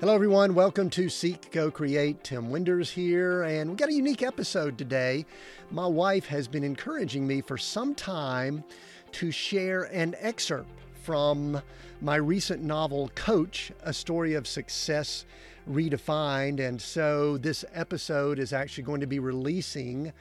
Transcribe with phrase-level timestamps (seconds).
[0.00, 0.54] Hello, everyone.
[0.54, 2.22] Welcome to Seek, Go, Create.
[2.22, 5.26] Tim Winders here, and we got a unique episode today.
[5.72, 8.62] My wife has been encouraging me for some time
[9.10, 10.70] to share an excerpt
[11.02, 11.60] from
[12.00, 15.26] my recent novel, Coach A Story of Success
[15.68, 16.60] Redefined.
[16.60, 20.12] And so this episode is actually going to be releasing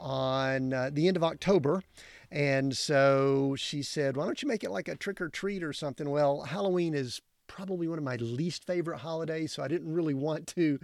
[0.00, 1.84] on uh, the end of October.
[2.32, 5.72] And so she said, Why don't you make it like a trick or treat or
[5.72, 6.10] something?
[6.10, 7.20] Well, Halloween is
[7.50, 10.78] probably one of my least favorite holidays, so I didn't really want to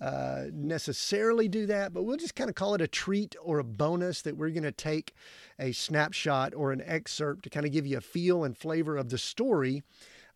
[0.00, 3.64] uh, necessarily do that, but we'll just kind of call it a treat or a
[3.64, 5.14] bonus that we're going to take
[5.58, 9.08] a snapshot or an excerpt to kind of give you a feel and flavor of
[9.08, 9.82] the story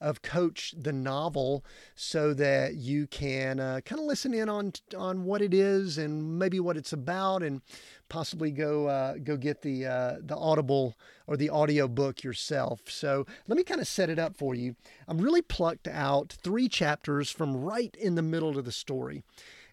[0.01, 5.25] of Coach the novel so that you can uh, kind of listen in on on
[5.25, 7.61] what it is and maybe what it's about and
[8.09, 12.83] possibly go uh, go get the uh, the Audible or the audio book yourself.
[12.89, 14.77] So let me kind of set it up for you.
[15.07, 19.23] I'm really plucked out three chapters from right in the middle of the story.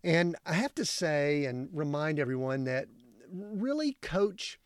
[0.04, 2.88] And I have to say and remind everyone that
[3.32, 4.60] really Coach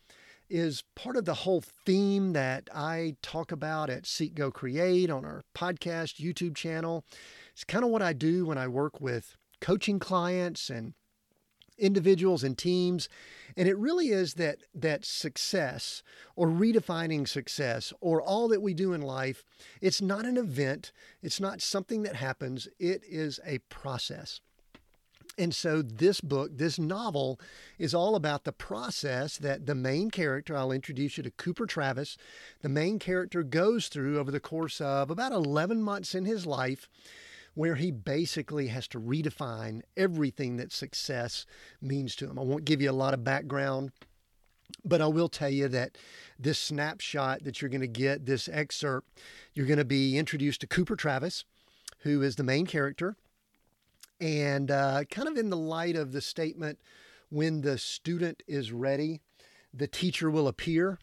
[0.50, 5.24] is part of the whole theme that I talk about at Seek Go Create on
[5.24, 7.04] our podcast, YouTube channel.
[7.52, 10.94] It's kind of what I do when I work with coaching clients and
[11.78, 13.08] individuals and teams.
[13.56, 16.02] And it really is that that success
[16.36, 19.44] or redefining success or all that we do in life
[19.80, 20.92] it's not an event.
[21.22, 22.68] It's not something that happens.
[22.78, 24.40] It is a process
[25.40, 27.40] and so, this book, this novel,
[27.78, 32.18] is all about the process that the main character, I'll introduce you to Cooper Travis,
[32.60, 36.90] the main character goes through over the course of about 11 months in his life,
[37.54, 41.46] where he basically has to redefine everything that success
[41.80, 42.38] means to him.
[42.38, 43.92] I won't give you a lot of background.
[44.84, 45.96] But I will tell you that
[46.38, 49.08] this snapshot that you're going to get, this excerpt,
[49.52, 51.44] you're going to be introduced to Cooper Travis,
[52.00, 53.16] who is the main character.
[54.20, 56.78] And uh, kind of in the light of the statement,
[57.30, 59.20] when the student is ready,
[59.72, 60.98] the teacher will appear.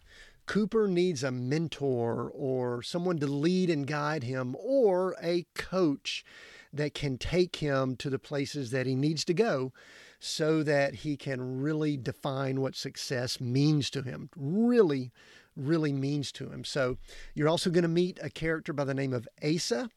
[0.46, 6.24] Cooper needs a mentor or someone to lead and guide him, or a coach
[6.72, 9.74] that can take him to the places that he needs to go
[10.20, 14.30] so that he can really define what success means to him.
[14.36, 15.12] Really,
[15.56, 16.64] really means to him.
[16.64, 16.98] So,
[17.34, 19.90] you're also going to meet a character by the name of Asa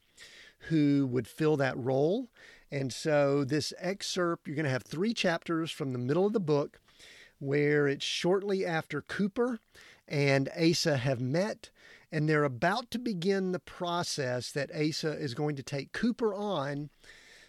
[0.69, 2.29] who would fill that role.
[2.71, 6.39] And so, this excerpt, you're going to have three chapters from the middle of the
[6.39, 6.79] book
[7.39, 9.59] where it's shortly after Cooper
[10.07, 11.69] and Asa have met,
[12.11, 16.89] and they're about to begin the process that Asa is going to take Cooper on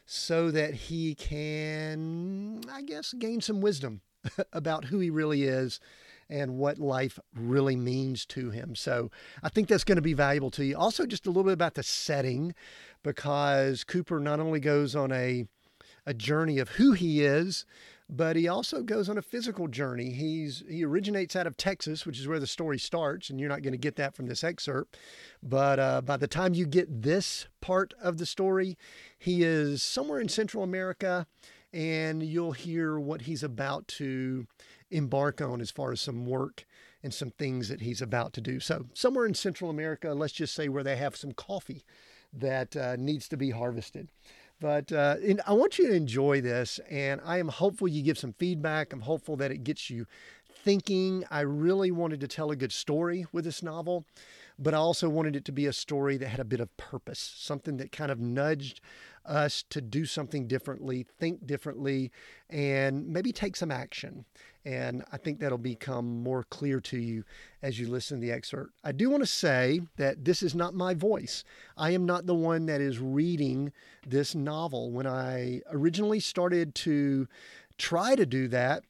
[0.06, 4.00] so that he can, I guess, gain some wisdom
[4.52, 5.78] about who he really is
[6.32, 8.74] and what life really means to him.
[8.74, 9.10] So
[9.42, 10.76] I think that's going to be valuable to you.
[10.76, 12.54] Also, just a little bit about the setting,
[13.02, 15.46] because Cooper not only goes on a
[16.04, 17.64] a journey of who he is,
[18.08, 20.10] but he also goes on a physical journey.
[20.10, 23.62] He's he originates out of Texas, which is where the story starts, and you're not
[23.62, 24.96] going to get that from this excerpt.
[25.42, 28.76] But uh, by the time you get this part of the story,
[29.18, 31.26] he is somewhere in Central America,
[31.72, 34.46] and you'll hear what he's about to
[34.92, 36.64] embark on as far as some work
[37.02, 38.60] and some things that he's about to do.
[38.60, 41.84] So, somewhere in Central America, let's just say where they have some coffee
[42.32, 44.08] that uh, needs to be harvested.
[44.60, 48.32] But uh, I want you to enjoy this, and I am hopeful you give some
[48.34, 48.92] feedback.
[48.92, 50.06] I'm hopeful that it gets you
[50.62, 51.24] thinking.
[51.32, 54.04] I really wanted to tell a good story with this novel,
[54.60, 57.18] but I also wanted it to be a story that had a bit of purpose,
[57.36, 58.80] something that kind of nudged
[59.24, 62.10] us to do something differently, think differently,
[62.50, 64.24] and maybe take some action.
[64.64, 67.24] And I think that'll become more clear to you
[67.62, 68.72] as you listen to the excerpt.
[68.84, 71.42] I do want to say that this is not my voice.
[71.76, 73.72] I am not the one that is reading
[74.06, 74.92] this novel.
[74.92, 77.26] When I originally started to
[77.76, 78.84] try to do that,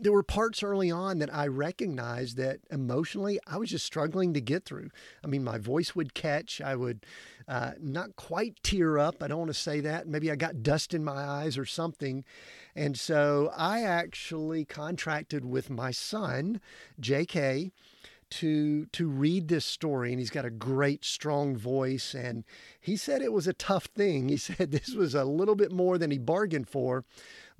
[0.00, 4.40] there were parts early on that I recognized that emotionally I was just struggling to
[4.40, 4.90] get through.
[5.22, 6.60] I mean, my voice would catch.
[6.60, 7.04] I would
[7.46, 9.22] uh, not quite tear up.
[9.22, 10.08] I don't want to say that.
[10.08, 12.24] Maybe I got dust in my eyes or something.
[12.74, 16.60] And so I actually contracted with my son,
[17.00, 17.72] JK,
[18.30, 22.44] to to read this story and he's got a great strong voice and
[22.80, 25.98] he said it was a tough thing he said this was a little bit more
[25.98, 27.04] than he bargained for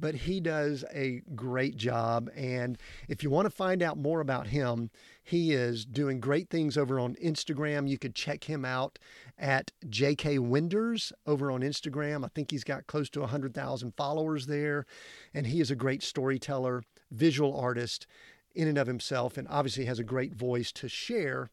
[0.00, 2.30] but he does a great job.
[2.34, 4.90] And if you want to find out more about him,
[5.22, 7.88] he is doing great things over on Instagram.
[7.88, 8.98] You could check him out
[9.38, 12.24] at JK Winders over on Instagram.
[12.24, 14.86] I think he's got close to 100,000 followers there.
[15.34, 18.06] And he is a great storyteller, visual artist
[18.54, 21.50] in and of himself, and obviously has a great voice to share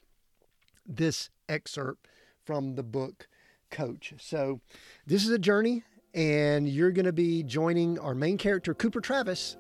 [0.86, 2.08] this excerpt
[2.44, 3.28] from the book
[3.70, 4.14] coach.
[4.20, 4.62] So,
[5.06, 5.84] this is a journey,
[6.18, 9.56] and you're going to be joining our main character, Cooper Travis,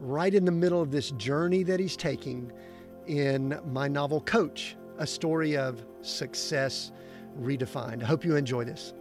[0.00, 2.50] right in the middle of this journey that he's taking
[3.06, 6.90] in my novel, Coach, a story of success
[7.38, 8.02] redefined.
[8.02, 8.92] I hope you enjoy this.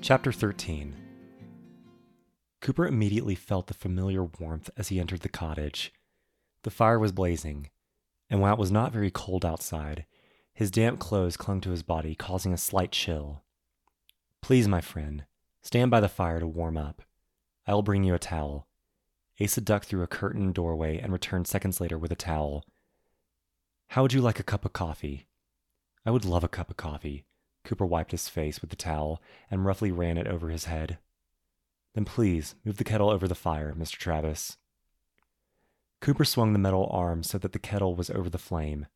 [0.00, 0.96] Chapter 13
[2.62, 5.92] Cooper immediately felt the familiar warmth as he entered the cottage.
[6.62, 7.68] The fire was blazing,
[8.30, 10.04] and while it was not very cold outside,
[10.52, 13.42] his damp clothes clung to his body, causing a slight chill.
[14.42, 15.24] Please, my friend,
[15.62, 17.02] stand by the fire to warm up.
[17.66, 18.66] I will bring you a towel.
[19.40, 22.64] Asa ducked through a curtained doorway and returned seconds later with a towel.
[23.88, 25.26] How would you like a cup of coffee?
[26.04, 27.24] I would love a cup of coffee.
[27.64, 30.98] Cooper wiped his face with the towel and roughly ran it over his head.
[31.94, 33.96] Then please move the kettle over the fire, Mr.
[33.96, 34.57] Travis.
[36.00, 38.86] Cooper swung the metal arm so that the kettle was over the flame.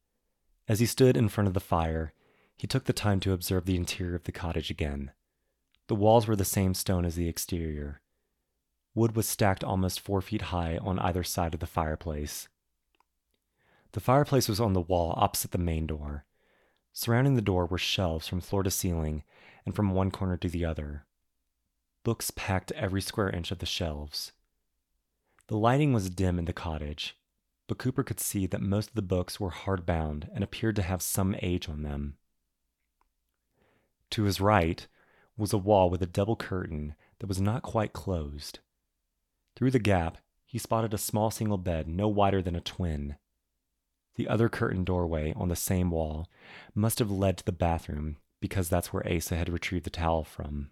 [0.68, 2.12] As he stood in front of the fire,
[2.56, 5.10] he took the time to observe the interior of the cottage again.
[5.88, 8.00] The walls were the same stone as the exterior.
[8.94, 12.48] Wood was stacked almost four feet high on either side of the fireplace.
[13.92, 16.24] The fireplace was on the wall opposite the main door.
[16.92, 19.24] Surrounding the door were shelves from floor to ceiling
[19.64, 21.04] and from one corner to the other.
[22.04, 24.32] Books packed every square inch of the shelves.
[25.48, 27.16] The lighting was dim in the cottage,
[27.66, 31.02] but Cooper could see that most of the books were hardbound and appeared to have
[31.02, 32.16] some age on them.
[34.10, 34.86] To his right
[35.36, 38.60] was a wall with a double curtain that was not quite closed.
[39.56, 43.16] Through the gap, he spotted a small single bed no wider than a twin.
[44.16, 46.28] The other curtained doorway on the same wall
[46.74, 50.70] must have led to the bathroom because that's where Asa had retrieved the towel from.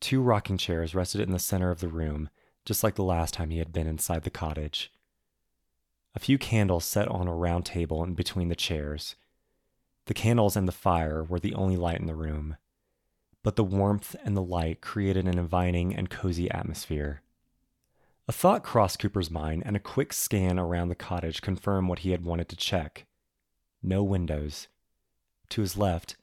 [0.00, 2.28] Two rocking chairs rested in the center of the room,
[2.66, 4.92] just like the last time he had been inside the cottage.
[6.14, 9.14] A few candles set on a round table in between the chairs.
[10.06, 12.56] The candles and the fire were the only light in the room,
[13.42, 17.22] but the warmth and the light created an inviting and cozy atmosphere.
[18.28, 22.10] A thought crossed Cooper's mind, and a quick scan around the cottage confirmed what he
[22.10, 23.06] had wanted to check.
[23.82, 24.66] No windows.
[25.50, 26.16] To his left,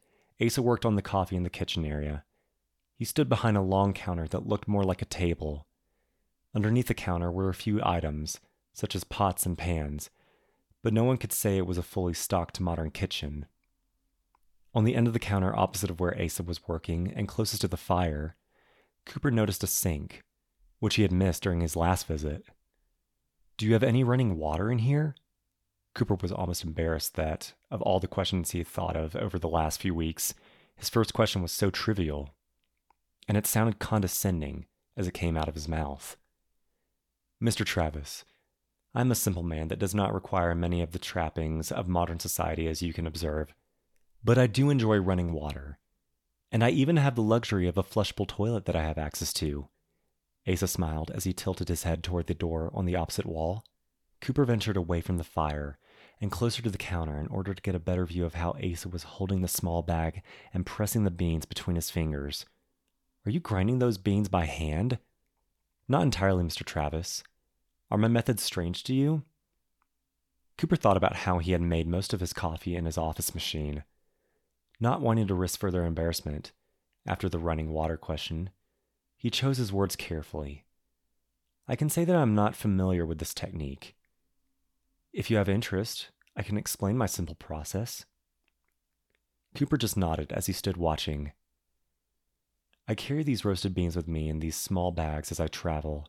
[0.43, 2.25] Asa worked on the coffee in the kitchen area.
[2.97, 5.65] He stood behind a long counter that looked more like a table.
[6.55, 8.39] Underneath the counter were a few items,
[8.73, 10.09] such as pots and pans,
[10.83, 13.45] but no one could say it was a fully stocked modern kitchen.
[14.75, 17.67] On the end of the counter opposite of where Asa was working and closest to
[17.67, 18.35] the fire,
[19.05, 20.23] Cooper noticed a sink
[20.79, 22.43] which he had missed during his last visit.
[23.57, 25.15] Do you have any running water in here?
[25.95, 29.47] Cooper was almost embarrassed that, of all the questions he had thought of over the
[29.47, 30.33] last few weeks,
[30.75, 32.31] his first question was so trivial.
[33.27, 34.65] And it sounded condescending
[34.97, 36.17] as it came out of his mouth.
[37.43, 37.65] Mr.
[37.65, 38.23] Travis,
[38.95, 42.69] I'm a simple man that does not require many of the trappings of modern society
[42.69, 43.53] as you can observe,
[44.23, 45.77] but I do enjoy running water.
[46.53, 49.67] And I even have the luxury of a flushable toilet that I have access to.
[50.49, 53.65] Asa smiled as he tilted his head toward the door on the opposite wall.
[54.21, 55.77] Cooper ventured away from the fire
[56.21, 58.87] and closer to the counter in order to get a better view of how Asa
[58.87, 60.21] was holding the small bag
[60.53, 62.45] and pressing the beans between his fingers.
[63.25, 64.97] Are you grinding those beans by hand?
[65.89, 66.63] Not entirely, Mr.
[66.63, 67.21] Travis.
[67.91, 69.23] Are my methods strange to you?
[70.57, 73.83] Cooper thought about how he had made most of his coffee in his office machine.
[74.79, 76.51] Not wanting to risk further embarrassment,
[77.05, 78.49] after the running water question,
[79.17, 80.65] he chose his words carefully.
[81.67, 83.95] I can say that I'm not familiar with this technique.
[85.11, 88.05] If you have interest, I can explain my simple process.
[89.55, 91.31] Cooper just nodded as he stood watching.
[92.87, 96.07] I carry these roasted beans with me in these small bags as I travel.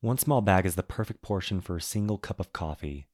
[0.00, 3.06] One small bag is the perfect portion for a single cup of coffee.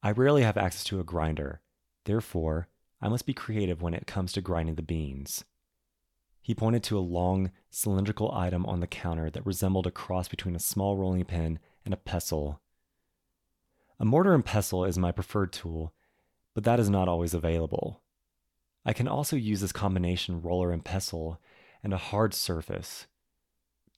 [0.00, 1.60] I rarely have access to a grinder,
[2.04, 2.68] therefore,
[3.00, 5.44] I must be creative when it comes to grinding the beans.
[6.40, 10.54] He pointed to a long, cylindrical item on the counter that resembled a cross between
[10.54, 12.60] a small rolling pin and a pestle.
[13.98, 15.94] A mortar and pestle is my preferred tool,
[16.54, 18.02] but that is not always available.
[18.84, 21.40] I can also use this combination roller and pestle
[21.82, 23.06] and a hard surface,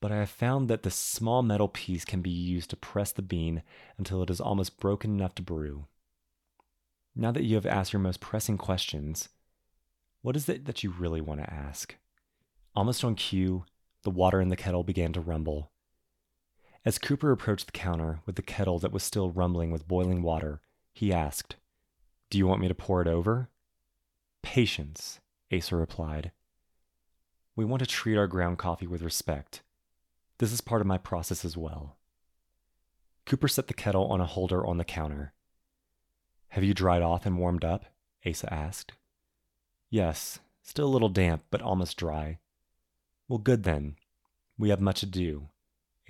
[0.04, 3.22] but I have found that this small metal piece can be used to press the
[3.22, 3.62] bean
[3.96, 5.86] until it is almost broken enough to brew.
[7.16, 9.30] Now that you have asked your most pressing questions,
[10.20, 11.96] what is it that you really want to ask?
[12.76, 13.64] Almost on cue,
[14.02, 15.70] the water in the kettle began to rumble.
[16.84, 20.60] As Cooper approached the counter with the kettle that was still rumbling with boiling water,
[20.92, 21.56] he asked,
[22.28, 23.48] Do you want me to pour it over?
[24.42, 25.20] Patience,
[25.50, 26.30] Asa replied.
[27.56, 29.62] We want to treat our ground coffee with respect.
[30.38, 31.96] This is part of my process as well.
[33.26, 35.32] Cooper set the kettle on a holder on the counter.
[36.48, 37.86] Have you dried off and warmed up?
[38.26, 38.92] Asa asked.
[39.90, 42.38] Yes, still a little damp, but almost dry.
[43.28, 43.96] Well, good then.
[44.58, 45.48] We have much to do,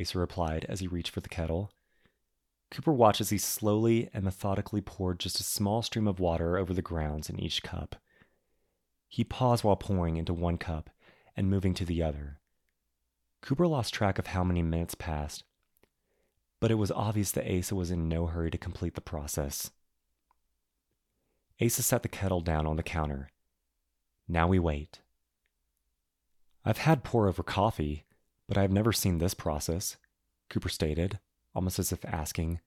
[0.00, 1.71] Asa replied as he reached for the kettle.
[2.71, 6.75] Cooper watched as he slowly and methodically poured just a small stream of water over
[6.75, 7.97] the grounds in each cup.
[9.07, 10.90] He paused while pouring into one cup
[11.37, 12.40] and moving to the other.
[13.44, 15.44] Cooper lost track of how many minutes passed,
[16.60, 19.70] but it was obvious that Asa was in no hurry to complete the process.
[21.60, 23.28] Asa set the kettle down on the counter.
[24.26, 25.00] Now we wait.
[26.64, 28.06] I've had pour over coffee,
[28.48, 29.98] but I have never seen this process,
[30.48, 31.18] Cooper stated,
[31.54, 32.60] almost as if asking,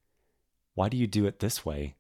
[0.76, 1.96] Why do you do it this way?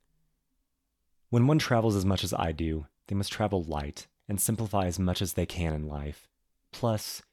[1.31, 5.00] When one travels as much as I do, they must travel light and simplify as
[5.00, 6.27] much as they can in life.
[6.72, 7.24] Plus,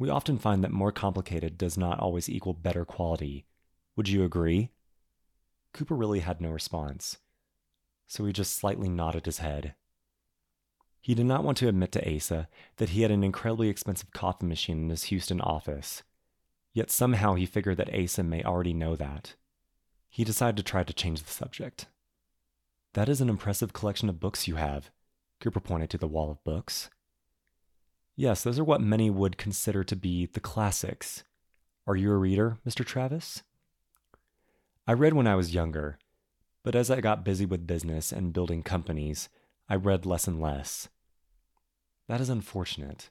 [0.00, 3.46] we often find that more complicated does not always equal better quality.
[3.94, 4.70] Would you agree?
[5.72, 7.18] Cooper really had no response,
[8.08, 9.76] so he just slightly nodded his head.
[11.00, 14.46] He did not want to admit to Asa that he had an incredibly expensive coffee
[14.46, 16.02] machine in his Houston office,
[16.72, 19.34] Yet somehow he figured that Asa may already know that.
[20.08, 21.86] He decided to try to change the subject.
[22.94, 24.90] That is an impressive collection of books you have,
[25.40, 26.90] Cooper pointed to the wall of books.
[28.20, 31.24] Yes, those are what many would consider to be the classics.
[31.86, 32.84] Are you a reader, Mr.
[32.84, 33.44] Travis?
[34.86, 35.98] I read when I was younger,
[36.62, 39.30] but as I got busy with business and building companies,
[39.70, 40.90] I read less and less.
[42.08, 43.08] That is unfortunate.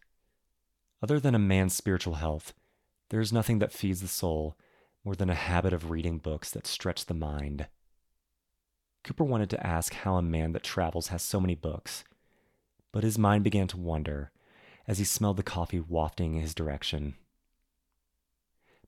[1.02, 2.54] Other than a man's spiritual health,
[3.10, 4.60] there is nothing that feeds the soul
[5.04, 7.66] more than a habit of reading books that stretch the mind.
[9.04, 12.04] Cooper wanted to ask how a man that travels has so many books,
[12.92, 14.32] but his mind began to wander
[14.90, 17.16] as he smelled the coffee wafting in his direction.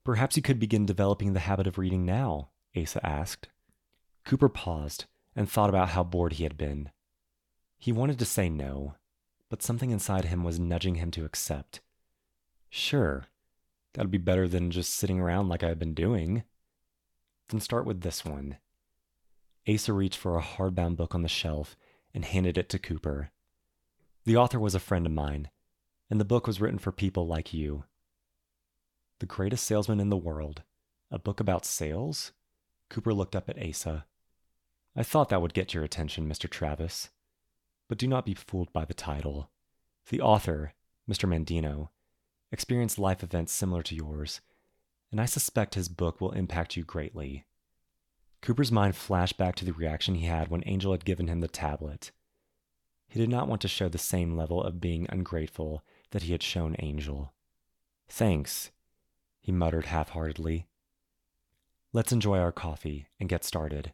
[0.03, 3.48] Perhaps you could begin developing the habit of reading now, Asa asked.
[4.25, 6.91] Cooper paused and thought about how bored he had been.
[7.77, 8.96] He wanted to say no,
[9.50, 11.79] but something inside him was nudging him to accept.
[12.70, 13.27] Sure,
[13.93, 16.43] That'd be better than just sitting around like I've been doing.
[17.50, 18.58] Then start with this one.
[19.67, 21.75] Asa reached for a hardbound book on the shelf
[22.13, 23.31] and handed it to Cooper.
[24.25, 25.50] The author was a friend of mine,
[26.12, 27.86] and the book was written for people like you.
[29.20, 30.62] The Greatest Salesman in the World,
[31.10, 32.34] a book about sales?
[32.89, 34.06] Cooper looked up at Asa.
[34.94, 36.50] I thought that would get your attention, Mr.
[36.50, 37.12] Travis.
[37.88, 39.51] But do not be fooled by the title.
[40.10, 40.74] The author,
[41.10, 41.30] Mr.
[41.30, 41.89] Mandino,
[42.51, 44.41] experienced life events similar to yours,
[45.12, 47.46] and I suspect his book will impact you greatly.
[48.41, 51.48] Cooper's mind flashed back to the reaction he had when Angel had given him the
[51.48, 52.12] tablet.
[53.08, 56.44] He did not want to show the same level of being ungrateful that he had
[56.44, 57.34] shown Angel.
[58.08, 58.72] Thanks,
[59.39, 60.68] he muttered half heartedly.
[61.94, 63.94] Let's enjoy our coffee and get started.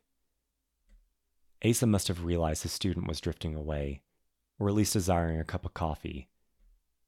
[1.65, 4.01] Asa must have realized his student was drifting away,
[4.59, 6.27] or at least desiring a cup of coffee.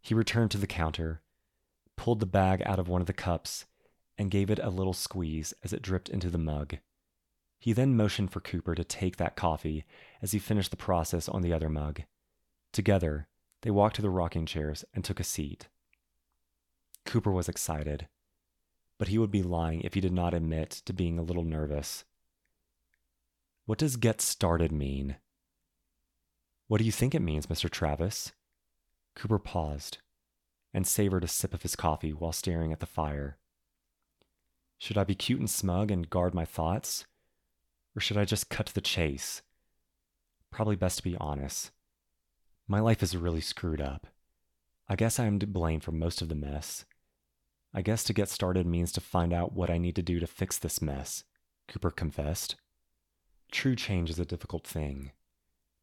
[0.02, 1.22] He returned to the counter,
[1.96, 3.66] pulled the bag out of one of the cups,
[4.18, 6.78] and gave it a little squeeze as it dripped into the mug.
[7.58, 9.86] He then motioned for Cooper to take that coffee
[10.22, 12.02] as he finished the process on the other mug.
[12.74, 13.29] Together,
[13.62, 15.68] they walked to the rocking chairs and took a seat.
[17.06, 18.08] Cooper was excited,
[18.98, 22.06] but he would be lying if he did not admit to being a little nervous.
[23.66, 25.18] What does get started mean?
[26.68, 27.70] What do you think it means, Mr.
[27.70, 28.32] Travis?
[29.16, 29.98] Cooper paused,
[30.74, 33.38] and savored a sip of his coffee while staring at the fire.
[34.78, 37.06] Should I be cute and smug and guard my thoughts?
[37.96, 39.42] Or should I just cut to the chase?
[40.52, 41.72] Probably best to be honest.
[42.72, 44.06] My life is really screwed up.
[44.88, 46.86] I guess I am to blame for most of the mess.
[47.74, 50.28] I guess to get started means to find out what I need to do to
[50.28, 51.24] fix this mess,
[51.68, 52.58] Cooper confessed.
[53.52, 55.14] True change is a difficult thing.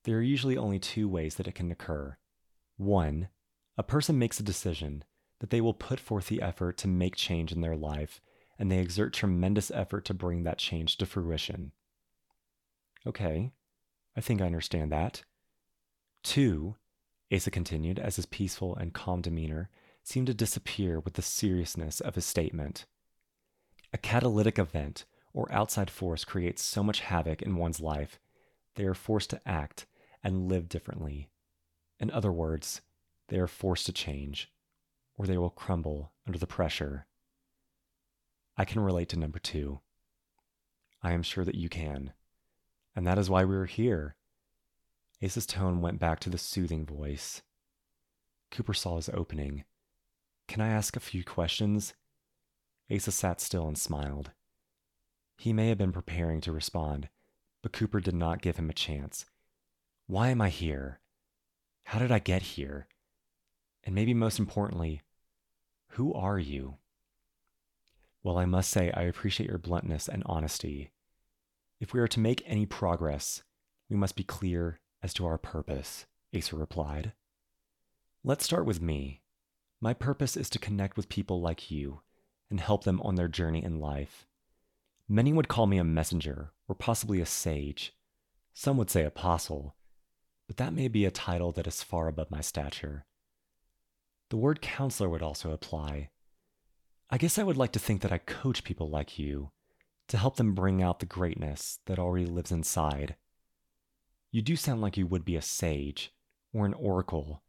[0.05, 2.19] There are usually only two ways that it can occur.
[2.77, 3.31] One,
[3.77, 5.03] a person makes a decision
[5.41, 8.21] that they will put forth the effort to make change in their life,
[8.61, 11.73] and they exert tremendous effort to bring that change to fruition.
[13.05, 13.51] Okay,
[14.17, 15.25] I think I understand that.
[16.27, 16.75] Two,
[17.33, 19.71] Asa continued as his peaceful and calm demeanor
[20.03, 22.85] seemed to disappear with the seriousness of his statement.
[23.93, 28.19] A catalytic event or outside force creates so much havoc in one's life,
[28.75, 29.87] they are forced to act
[30.25, 31.29] and live differently.
[32.01, 32.81] In other words,
[33.29, 34.51] they are forced to change,
[35.17, 37.07] or they will crumble under the pressure.
[38.57, 39.79] I can relate to number two.
[41.05, 42.15] I am sure that you can.
[42.97, 44.17] And that is why we are here.
[45.23, 47.43] Asa's tone went back to the soothing voice.
[48.51, 49.65] Cooper saw his opening.
[50.47, 51.95] Can I ask a few questions?
[52.95, 54.31] Asa sat still and smiled.
[55.39, 57.09] He may have been preparing to respond,
[57.63, 59.27] but Cooper did not give him a chance.
[60.07, 61.01] Why am I here?
[61.85, 62.87] How did I get here?
[63.85, 65.03] And maybe most importantly,
[65.91, 66.77] who are you?
[68.23, 70.91] Well, I must say, I appreciate your bluntness and honesty.
[71.81, 73.43] If we are to make any progress,
[73.89, 77.13] we must be clear as to our purpose, Asa replied.
[78.25, 79.23] Let's start with me.
[79.81, 82.01] My purpose is to connect with people like you
[82.51, 84.27] and help them on their journey in life.
[85.09, 87.95] Many would call me a messenger or possibly a sage.
[88.55, 89.77] Some would say apostle,
[90.47, 93.05] but that may be a title that is far above my stature.
[94.31, 96.11] The word counselor would also apply.
[97.11, 99.53] I guess I would like to think that I coach people like you
[100.09, 103.17] to help them bring out the greatness that already lives inside.
[104.37, 106.13] You do sound like you would be a sage
[106.53, 107.41] or an oracle.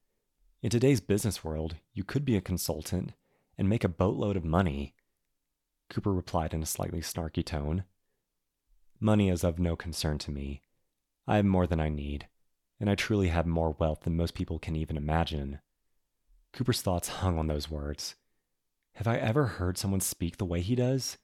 [0.61, 3.11] In today's business world, you could be a consultant
[3.57, 4.93] and make a boatload of money.
[5.89, 7.83] Cooper replied in a slightly snarky tone.
[9.01, 10.61] Money is of no concern to me.
[11.27, 12.29] I have more than I need,
[12.79, 15.59] and I truly have more wealth than most people can even imagine.
[16.53, 18.15] Cooper's thoughts hung on those words.
[18.93, 21.17] Have I ever heard someone speak the way he does?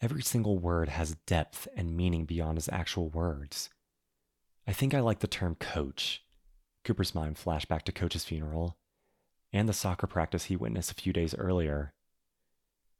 [0.00, 3.70] Every single word has depth and meaning beyond his actual words.
[4.70, 6.22] I think I like the term coach.
[6.84, 8.76] Cooper's mind flashed back to Coach's funeral
[9.52, 11.92] and the soccer practice he witnessed a few days earlier.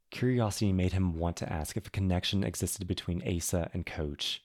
[0.09, 4.43] Curiosity made him want to ask if a connection existed between Asa and Coach,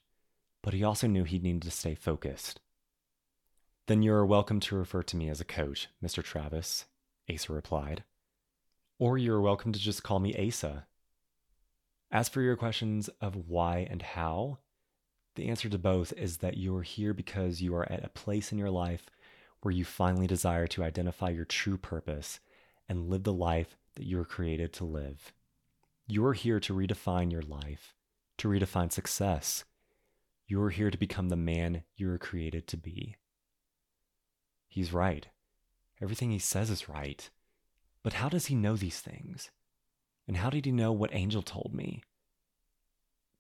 [0.63, 2.61] but he also knew he needed to stay focused.
[3.89, 6.23] Then you are welcome to refer to me as a coach, Mr.
[6.23, 6.85] Travis,
[7.29, 8.05] Asa replied.
[9.01, 10.87] Or you are welcome to just call me Asa.
[12.09, 14.59] As for your questions of why and how,
[15.37, 18.53] the answer to both is that you are here because you are at a place
[18.53, 19.07] in your life
[19.63, 22.41] where you finally desire to identify your true purpose
[22.89, 25.33] and live the life that you were created to live.
[26.07, 27.95] You are here to redefine your life,
[28.39, 29.65] to redefine success.
[30.47, 33.17] You are here to become the man you were created to be.
[34.69, 35.27] He's right.
[36.01, 37.29] Everything he says is right.
[38.03, 39.51] But how does he know these things?
[40.29, 42.03] And how did he know what Angel told me?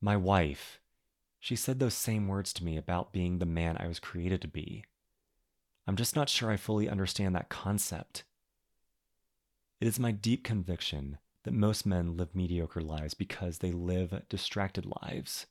[0.01, 0.81] My wife,
[1.39, 4.49] she said those same words to me about being the man I was created to
[4.49, 4.85] be.
[5.87, 8.25] I'm just not sure I fully understand that concept.
[9.81, 14.87] It is my deep conviction that most men live mediocre lives because they live distracted
[15.03, 15.47] lives.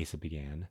[0.00, 0.68] Asa began.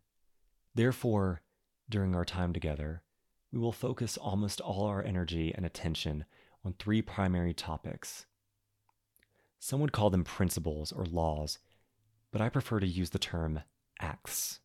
[0.74, 1.42] Therefore,
[1.90, 3.04] during our time together,
[3.52, 6.26] we will focus almost all our energy and attention
[6.66, 8.26] on three primary topics.
[9.60, 11.60] Some would call them principles or laws,
[12.32, 13.62] but I prefer to use the term
[14.00, 14.60] acts.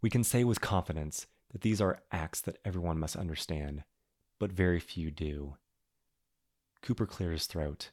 [0.00, 3.84] We can say with confidence that these are acts that everyone must understand,
[4.38, 5.56] but very few do.
[6.82, 7.90] Cooper cleared his throat.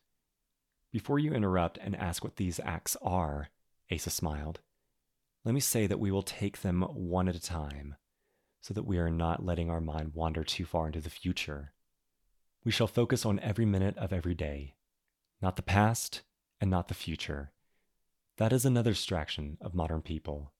[0.91, 3.49] Before you interrupt and ask what these acts are,
[3.91, 4.61] Asa smiled,
[5.43, 7.95] let me say that we will take them one at a time
[8.61, 11.73] so that we are not letting our mind wander too far into the future.
[12.63, 14.73] We shall focus on every minute of every day,
[15.41, 16.23] not the past
[16.59, 17.51] and not the future.
[18.37, 20.51] That is another distraction of modern people.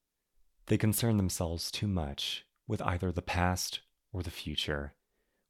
[0.68, 4.94] They concern themselves too much with either the past or the future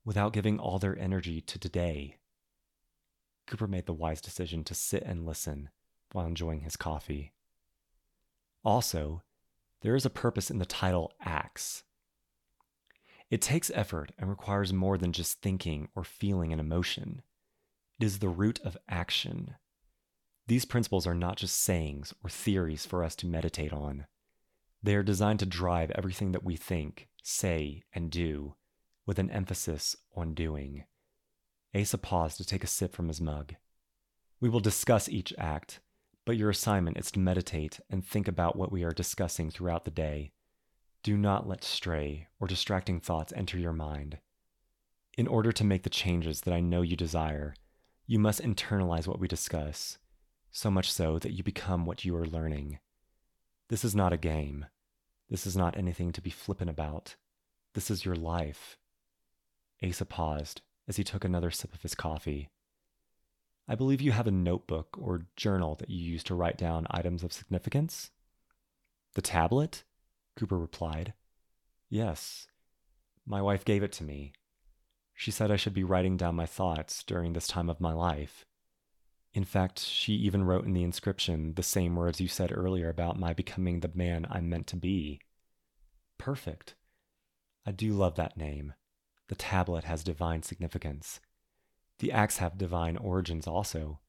[0.03, 2.17] without giving all their energy to today.
[3.47, 5.69] Cooper made the wise decision to sit and listen
[6.11, 7.33] while enjoying his coffee.
[8.63, 9.21] Also,
[9.81, 11.83] there is a purpose in the title Acts
[13.29, 17.21] it takes effort and requires more than just thinking or feeling an emotion.
[17.99, 19.55] It is the root of action.
[20.47, 24.05] These principles are not just sayings or theories for us to meditate on.
[24.83, 28.55] They are designed to drive everything that we think, say, and do,
[29.05, 30.83] with an emphasis on doing.
[31.73, 33.55] Asa paused to take a sip from his mug.
[34.39, 35.79] We will discuss each act,
[36.25, 39.91] but your assignment is to meditate and think about what we are discussing throughout the
[39.91, 40.31] day
[41.05, 44.17] do not let stray or distracting thoughts enter your mind.
[45.15, 47.53] In order to make the changes that I know you desire,
[48.07, 49.99] you must internalize what we discuss,
[50.55, 52.79] so much so that you become what you are learning.
[53.67, 54.65] This is not a game.
[55.29, 57.17] This is not anything to be flippant about.
[57.73, 58.77] This is your life.
[59.83, 62.47] Asa paused as he took another sip of his coffee.
[63.67, 67.21] I believe you have a notebook or journal that you use to write down items
[67.21, 68.11] of significance?
[69.15, 69.83] The tablet?
[70.37, 71.13] Cooper replied.
[71.89, 72.47] Yes.
[73.25, 74.31] My wife gave it to me.
[75.13, 78.45] She said I should be writing down my thoughts during this time of my life.
[79.35, 83.19] In fact, she even wrote in the inscription the same words you said earlier about
[83.19, 85.19] my becoming the man I'm meant to be.
[86.17, 86.75] Perfect.
[87.65, 88.73] I do love that name.
[89.27, 91.19] The tablet has divine significance.
[91.99, 93.99] The acts have divine origins also.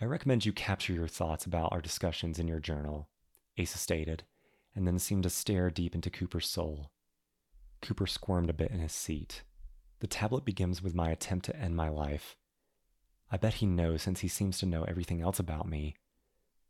[0.00, 3.08] I recommend you capture your thoughts about our discussions in your journal,
[3.56, 4.24] Asa stated,
[4.74, 6.90] and then seemed to stare deep into Cooper's soul.
[7.82, 9.44] Cooper squirmed a bit in his seat.
[10.00, 12.36] The tablet begins with my attempt to end my life.
[13.30, 15.96] I bet he knows since he seems to know everything else about me.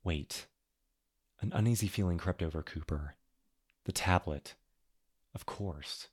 [0.02, 0.46] Wait.
[1.40, 3.16] An uneasy feeling crept over Cooper.
[3.84, 4.54] The tablet.
[5.34, 6.08] Of course.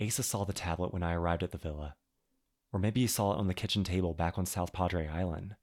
[0.00, 1.96] Asa saw the tablet when I arrived at the villa.
[2.72, 5.56] Or maybe he saw it on the kitchen table back on South Padre Island.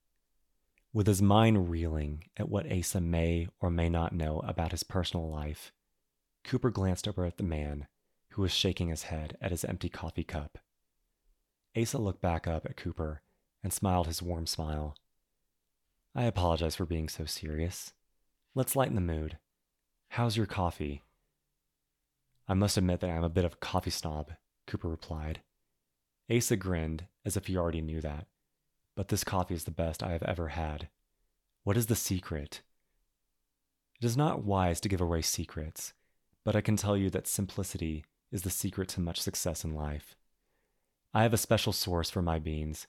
[0.94, 5.30] With his mind reeling at what Asa may or may not know about his personal
[5.30, 5.72] life,
[6.44, 7.88] Cooper glanced over at the man
[8.30, 10.58] who was shaking his head at his empty coffee cup.
[11.80, 13.22] Asa looked back up at Cooper
[13.68, 14.96] and smiled his warm smile.
[16.16, 17.92] I apologize for being so serious.
[18.56, 19.40] Let's lighten the mood.
[20.08, 21.02] How's your coffee?
[22.48, 24.32] I must admit that I'm a bit of a coffee snob,
[24.68, 25.42] Cooper replied.
[26.34, 28.28] Asa grinned as if he already knew that.
[28.96, 30.88] But this coffee is the best I have ever had.
[31.66, 32.62] What is the secret?
[34.00, 35.92] It is not wise to give away secrets,
[36.46, 40.16] but I can tell you that simplicity is the secret to much success in life.
[41.14, 42.88] I have a special source for my beans,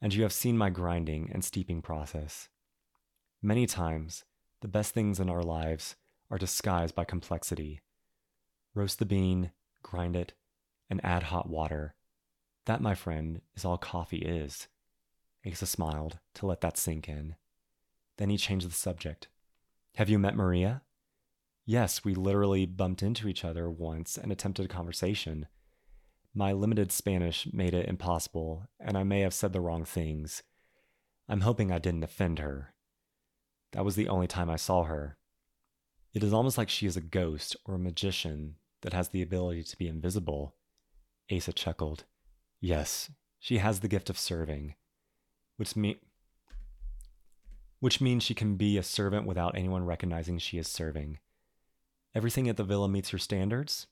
[0.00, 2.48] and you have seen my grinding and steeping process.
[3.42, 4.24] Many times,
[4.60, 5.96] the best things in our lives
[6.30, 7.80] are disguised by complexity
[8.74, 9.52] Roast the bean,
[9.82, 10.34] grind it,
[10.90, 11.94] and add hot water.
[12.64, 14.66] That, my friend, is all coffee is.
[15.46, 17.36] Asa smiled to let that sink in.
[18.16, 19.28] Then he changed the subject.
[19.94, 20.82] Have you met Maria?
[21.64, 25.46] Yes, we literally bumped into each other once and attempted a conversation.
[26.36, 30.42] My limited Spanish made it impossible, and I may have said the wrong things.
[31.28, 32.74] I'm hoping I didn't offend her.
[33.70, 35.16] That was the only time I saw her.
[36.12, 39.62] It is almost like she is a ghost or a magician that has the ability
[39.62, 40.56] to be invisible.
[41.32, 42.04] Asa chuckled.
[42.60, 44.74] Yes, she has the gift of serving,
[45.56, 46.00] which, me-
[47.78, 51.20] which means she can be a servant without anyone recognizing she is serving.
[52.12, 53.86] Everything at the villa meets your standards?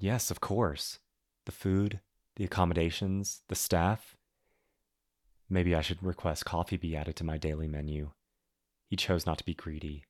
[0.00, 0.98] Yes, of course.
[1.46, 2.00] The food,
[2.36, 4.16] the accommodations, the staff.
[5.48, 8.10] Maybe I should request coffee be added to my daily menu.
[8.88, 10.04] He chose not to be greedy.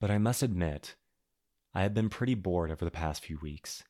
[0.00, 0.96] But I must admit,
[1.74, 3.84] I have been pretty bored over the past few weeks.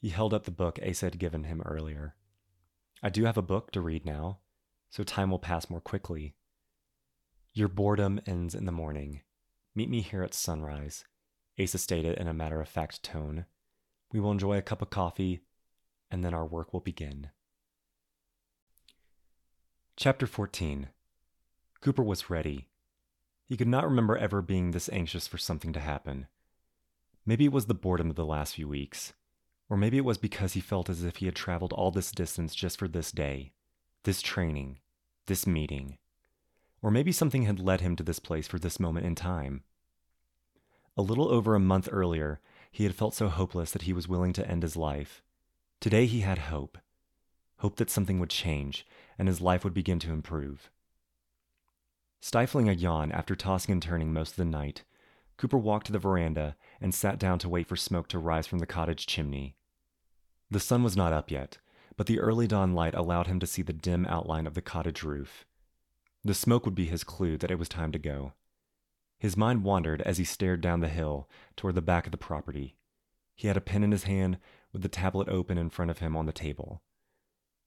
[0.00, 2.14] He held up the book Asa had given him earlier.
[3.02, 4.38] I do have a book to read now,
[4.90, 6.34] so time will pass more quickly.
[7.52, 9.22] Your boredom ends in the morning.
[9.74, 11.04] Meet me here at sunrise,
[11.60, 13.46] Asa stated in a matter of fact tone.
[14.12, 15.40] We will enjoy a cup of coffee,
[16.10, 17.30] and then our work will begin.
[19.96, 20.88] Chapter 14
[21.80, 22.68] Cooper was ready.
[23.46, 26.26] He could not remember ever being this anxious for something to happen.
[27.24, 29.12] Maybe it was the boredom of the last few weeks,
[29.68, 32.54] or maybe it was because he felt as if he had traveled all this distance
[32.54, 33.52] just for this day,
[34.04, 34.78] this training,
[35.26, 35.98] this meeting.
[36.82, 39.64] Or maybe something had led him to this place for this moment in time.
[40.96, 44.32] A little over a month earlier, he had felt so hopeless that he was willing
[44.34, 45.22] to end his life.
[45.80, 46.78] Today he had hope
[47.58, 48.86] hope that something would change
[49.18, 50.70] and his life would begin to improve.
[52.20, 54.84] Stifling a yawn after tossing and turning most of the night,
[55.36, 58.58] Cooper walked to the veranda and sat down to wait for smoke to rise from
[58.58, 59.56] the cottage chimney.
[60.50, 61.58] The sun was not up yet,
[61.96, 65.02] but the early dawn light allowed him to see the dim outline of the cottage
[65.02, 65.44] roof.
[66.24, 68.32] The smoke would be his clue that it was time to go.
[69.18, 72.76] His mind wandered as he stared down the hill toward the back of the property.
[73.34, 74.38] He had a pen in his hand
[74.72, 76.82] with the tablet open in front of him on the table.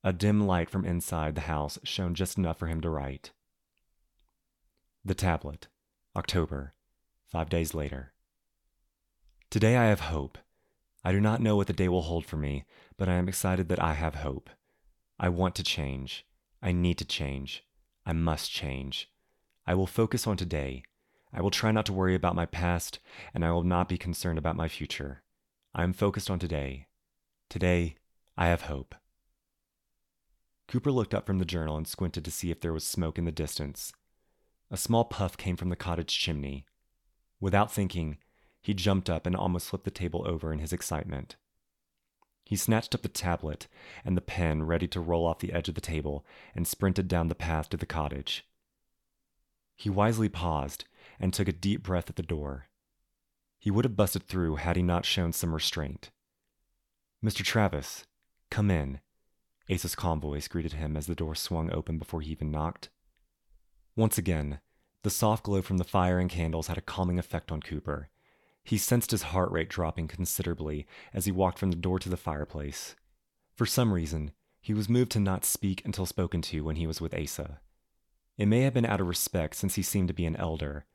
[0.03, 3.31] A dim light from inside the house shone just enough for him to write.
[5.03, 5.67] The tablet.
[6.15, 6.73] October.
[7.27, 8.13] Five days later.
[9.49, 10.37] Today I have hope.
[11.03, 12.65] I do not know what the day will hold for me,
[12.97, 14.49] but I am excited that I have hope.
[15.19, 16.25] I want to change.
[16.61, 17.63] I need to change.
[18.05, 19.09] I must change.
[19.65, 20.83] I will focus on today.
[21.33, 22.99] I will try not to worry about my past,
[23.33, 25.21] and I will not be concerned about my future.
[25.73, 26.87] I am focused on today.
[27.49, 27.95] Today,
[28.37, 28.95] I have hope.
[30.67, 33.25] Cooper looked up from the journal and squinted to see if there was smoke in
[33.25, 33.91] the distance.
[34.71, 36.65] A small puff came from the cottage chimney.
[37.39, 38.17] Without thinking,
[38.61, 41.35] he jumped up and almost flipped the table over in his excitement.
[42.45, 43.67] He snatched up the tablet
[44.03, 47.27] and the pen ready to roll off the edge of the table and sprinted down
[47.27, 48.45] the path to the cottage.
[49.75, 50.85] He wisely paused
[51.19, 52.67] and took a deep breath at the door.
[53.59, 56.11] He would have busted through had he not shown some restraint.
[57.23, 57.43] Mr.
[57.43, 58.05] Travis,
[58.49, 59.01] come in.
[59.69, 62.89] Asa's calm voice greeted him as the door swung open before he even knocked.
[63.95, 64.59] Once again,
[65.03, 68.09] the soft glow from the fire and candles had a calming effect on Cooper.
[68.63, 72.17] He sensed his heart rate dropping considerably as he walked from the door to the
[72.17, 72.95] fireplace.
[73.55, 77.01] For some reason, he was moved to not speak until spoken to when he was
[77.01, 77.59] with Asa.
[78.37, 80.85] It may have been out of respect since he seemed to be an elder.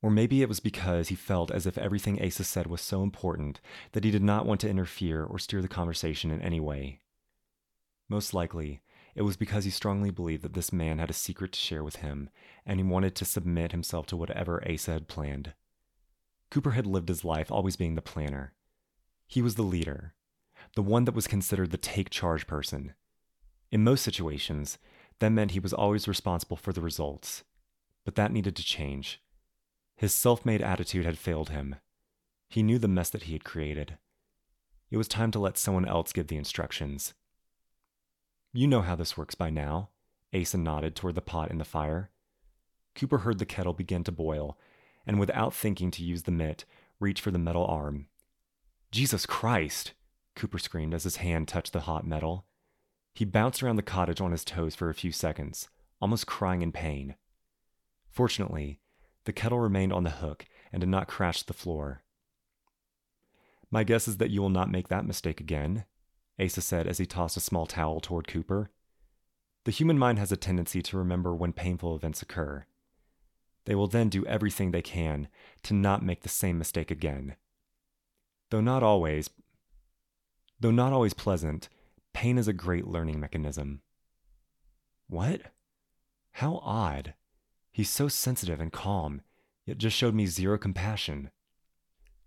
[0.00, 3.60] Or maybe it was because he felt as if everything Asa said was so important
[3.92, 7.00] that he did not want to interfere or steer the conversation in any way.
[8.08, 8.80] Most likely,
[9.16, 11.96] it was because he strongly believed that this man had a secret to share with
[11.96, 12.30] him,
[12.64, 15.54] and he wanted to submit himself to whatever Asa had planned.
[16.50, 18.54] Cooper had lived his life always being the planner.
[19.26, 20.14] He was the leader,
[20.76, 22.94] the one that was considered the take charge person.
[23.70, 24.78] In most situations,
[25.18, 27.42] that meant he was always responsible for the results.
[28.04, 29.20] But that needed to change.
[29.98, 31.74] His self made attitude had failed him.
[32.48, 33.98] He knew the mess that he had created.
[34.92, 37.14] It was time to let someone else give the instructions.
[38.52, 39.90] You know how this works by now.
[40.32, 42.10] Asa nodded toward the pot in the fire.
[42.94, 44.56] Cooper heard the kettle begin to boil,
[45.04, 46.64] and without thinking to use the mitt,
[47.00, 48.06] reached for the metal arm.
[48.92, 49.94] Jesus Christ!
[50.36, 52.44] Cooper screamed as his hand touched the hot metal.
[53.14, 55.68] He bounced around the cottage on his toes for a few seconds,
[56.00, 57.16] almost crying in pain.
[58.10, 58.78] Fortunately,
[59.28, 62.00] the kettle remained on the hook and did not crash the floor.
[63.70, 65.84] My guess is that you will not make that mistake again,
[66.42, 68.70] Asa said as he tossed a small towel toward Cooper.
[69.66, 72.64] The human mind has a tendency to remember when painful events occur.
[73.66, 75.28] They will then do everything they can
[75.64, 77.36] to not make the same mistake again.
[78.48, 79.28] Though not always,
[80.58, 81.68] though not always pleasant,
[82.14, 83.82] pain is a great learning mechanism.
[85.06, 85.42] What?
[86.32, 87.12] How odd.
[87.78, 89.20] He's so sensitive and calm,
[89.64, 91.30] yet just showed me zero compassion.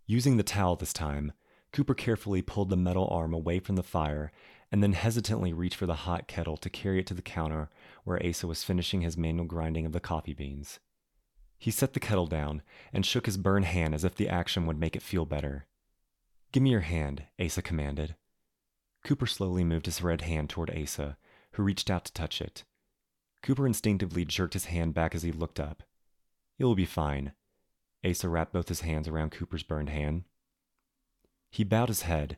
[0.08, 1.34] Using the towel this time,
[1.74, 4.32] Cooper carefully pulled the metal arm away from the fire
[4.72, 7.70] and then hesitantly reached for the hot kettle to carry it to the counter
[8.06, 10.80] where Asa was finishing his manual grinding of the coffee beans.
[11.60, 12.62] He set the kettle down
[12.94, 15.66] and shook his burned hand as if the action would make it feel better.
[16.54, 18.16] Give me your hand, Asa commanded.
[19.04, 21.18] Cooper slowly moved his red hand toward Asa,
[21.52, 22.64] who reached out to touch it.
[23.44, 25.84] Cooper instinctively jerked his hand back as he looked up.
[26.60, 27.34] It will be fine.
[28.06, 30.24] Asa wrapped both his hands around Cooper's burned hand.
[31.50, 32.38] He bowed his head,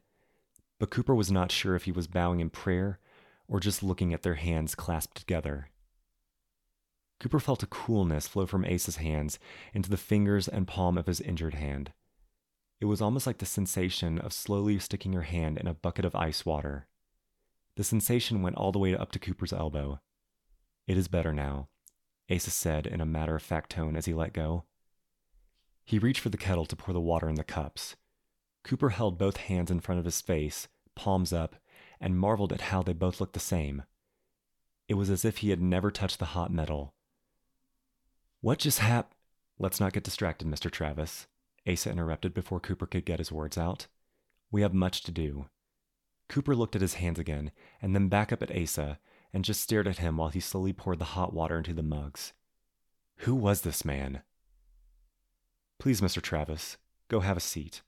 [0.80, 3.00] but Cooper was not sure if he was bowing in prayer
[3.48, 5.70] or just looking at their hands clasped together.
[7.20, 9.40] Cooper felt a coolness flow from Asa's hands
[9.74, 11.94] into the fingers and palm of his injured hand.
[12.82, 16.16] It was almost like the sensation of slowly sticking your hand in a bucket of
[16.16, 16.88] ice water.
[17.78, 20.02] The sensation went all the way up to Cooper's elbow.
[20.88, 21.70] It is better now,
[22.30, 24.66] Asa said in a matter of fact tone as he let go.
[25.86, 27.96] He reached for the kettle to pour the water in the cups,
[28.64, 31.56] Cooper held both hands in front of his face, palms up,
[32.00, 33.84] and marveled at how they both looked the same.
[34.88, 36.94] It was as if he had never touched the hot metal.
[38.42, 39.14] What just hap?
[39.60, 40.72] Let's not get distracted, Mr.
[40.72, 41.28] Travis,
[41.70, 43.88] Asa interrupted before Cooper could get his words out.
[44.52, 45.46] We have much to do.
[46.30, 49.00] Cooper looked at his hands again, and then back up at Asa,
[49.34, 52.34] and just stared at him while he slowly poured the hot water into the mugs.
[53.18, 54.22] Who was this man?
[55.80, 56.22] Please, Mr.
[56.22, 56.78] Travis,
[57.10, 57.82] go have a seat.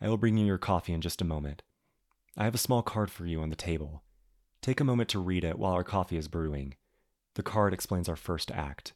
[0.00, 1.62] I will bring you your coffee in just a moment.
[2.36, 4.02] I have a small card for you on the table.
[4.60, 6.74] Take a moment to read it while our coffee is brewing.
[7.34, 8.92] The card explains our first act.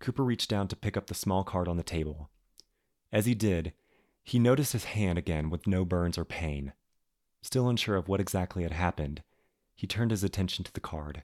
[0.00, 2.30] Cooper reached down to pick up the small card on the table.
[3.12, 3.72] As he did,
[4.24, 6.72] he noticed his hand again with no burns or pain.
[7.42, 9.22] Still unsure of what exactly had happened,
[9.74, 11.22] he turned his attention to the card.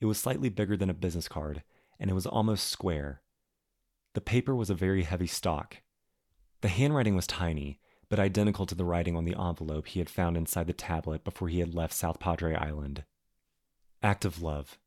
[0.00, 1.62] It was slightly bigger than a business card,
[1.98, 3.22] and it was almost square.
[4.14, 5.78] The paper was a very heavy stock,
[6.62, 7.78] the handwriting was tiny,
[8.08, 11.48] but identical to the writing on the envelope he had found inside the tablet before
[11.48, 13.04] he had left South Padre Island.
[14.02, 14.78] Act of love.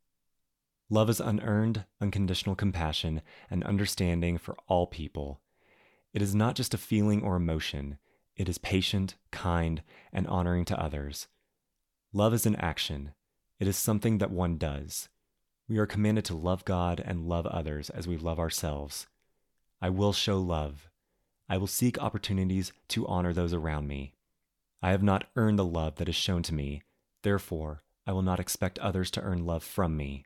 [0.89, 5.39] Love is unearned, unconditional compassion and understanding for all people.
[6.13, 7.99] It is not just a feeling or emotion,
[8.35, 11.27] it is patient, kind, and honoring to others.
[12.11, 13.13] Love is an action,
[13.59, 15.09] it is something that one does.
[15.67, 19.05] We are commanded to love God and love others as we love ourselves.
[19.79, 20.89] I will show love.
[21.47, 24.13] I will seek opportunities to honor those around me.
[24.81, 26.81] I have not earned the love that is shown to me.
[27.21, 30.25] Therefore, I will not expect others to earn love from me.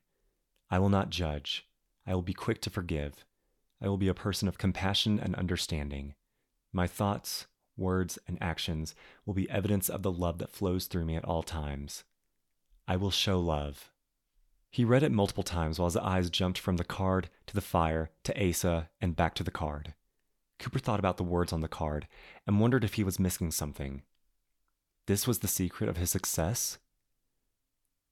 [0.72, 1.67] I will not judge.
[2.08, 3.26] I will be quick to forgive.
[3.82, 6.15] I will be a person of compassion and understanding.
[6.72, 11.16] My thoughts, words, and actions will be evidence of the love that flows through me
[11.16, 12.04] at all times.
[12.88, 13.92] I will show love.
[14.70, 18.10] He read it multiple times while his eyes jumped from the card to the fire
[18.24, 19.94] to Asa and back to the card.
[20.60, 22.08] Cooper thought about the words on the card
[22.48, 24.02] and wondered if he was missing something.
[25.06, 26.80] This was the secret of his success?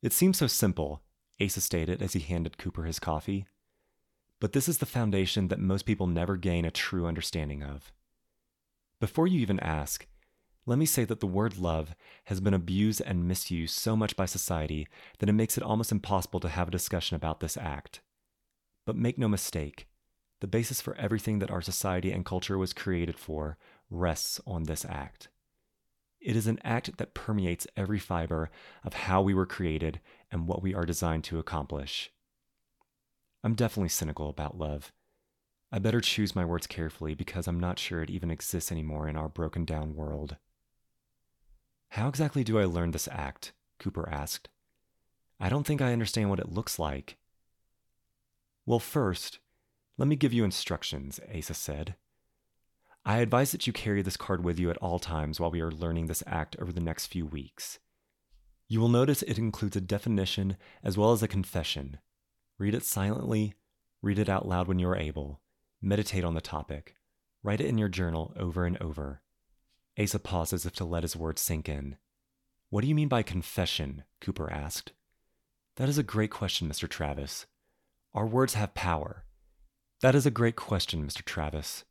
[0.02, 1.02] It seems so simple,
[1.42, 3.46] Asa stated as he handed Cooper his coffee.
[4.40, 7.92] But this is the foundation that most people never gain a true understanding of.
[9.02, 10.06] Before you even ask,
[10.68, 14.28] Let me say that the word love has been abused and misused so much by
[14.28, 14.88] society
[15.18, 18.02] that it makes it almost impossible to have a discussion about this act.
[18.86, 19.88] But make no mistake,
[20.40, 23.58] the basis for everything that our society and culture was created for
[23.90, 25.30] rests on this act.
[26.20, 28.52] It is an act that permeates every fiber
[28.84, 30.00] of how we were created
[30.32, 32.12] and what we are designed to accomplish.
[33.44, 34.94] I'm definitely cynical about love.
[35.72, 39.16] I better choose my words carefully because I'm not sure it even exists anymore in
[39.16, 40.36] our broken down world.
[41.90, 43.54] How exactly do I learn this act?
[43.80, 44.50] Cooper asked.
[45.40, 47.18] I don't think I understand what it looks like.
[48.66, 49.40] Well, first,
[49.98, 51.96] let me give you instructions, Asa said.
[53.06, 55.72] I advise that you carry this card with you at all times while we are
[55.72, 57.80] learning this act over the next few weeks.
[58.68, 61.98] You will notice it includes a definition as well as a confession.
[62.60, 63.54] Read it silently,
[64.02, 65.42] read it out loud when you are able,
[65.82, 66.96] meditate on the topic,
[67.44, 69.22] write it in your journal over and over.
[70.00, 71.98] Asa paused as if to let his words sink in.
[72.70, 74.04] What do you mean by confession?
[74.22, 74.94] Cooper asked.
[75.76, 76.88] That is a great question, Mr.
[76.88, 77.46] Travis.
[78.14, 79.26] Our words have power.
[80.02, 81.24] That is a great question, Mr.
[81.24, 81.84] Travis.